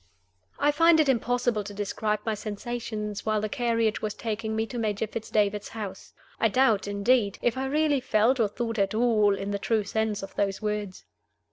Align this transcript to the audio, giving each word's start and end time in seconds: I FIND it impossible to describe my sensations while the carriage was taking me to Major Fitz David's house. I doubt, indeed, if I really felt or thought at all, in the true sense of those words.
I 0.57 0.71
FIND 0.71 0.99
it 0.99 1.07
impossible 1.07 1.63
to 1.63 1.75
describe 1.75 2.21
my 2.25 2.33
sensations 2.33 3.23
while 3.23 3.39
the 3.39 3.47
carriage 3.47 4.01
was 4.01 4.15
taking 4.15 4.55
me 4.55 4.65
to 4.65 4.79
Major 4.79 5.05
Fitz 5.05 5.29
David's 5.29 5.67
house. 5.69 6.15
I 6.39 6.47
doubt, 6.47 6.87
indeed, 6.87 7.37
if 7.43 7.55
I 7.55 7.67
really 7.67 7.99
felt 7.99 8.39
or 8.39 8.47
thought 8.47 8.79
at 8.79 8.95
all, 8.95 9.37
in 9.37 9.51
the 9.51 9.59
true 9.59 9.83
sense 9.83 10.23
of 10.23 10.33
those 10.33 10.59
words. 10.59 11.05